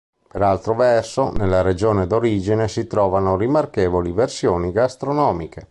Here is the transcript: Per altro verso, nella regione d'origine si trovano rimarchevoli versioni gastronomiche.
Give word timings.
Per 0.27 0.41
altro 0.41 0.73
verso, 0.73 1.29
nella 1.31 1.61
regione 1.61 2.07
d'origine 2.07 2.67
si 2.67 2.87
trovano 2.87 3.37
rimarchevoli 3.37 4.11
versioni 4.11 4.71
gastronomiche. 4.71 5.67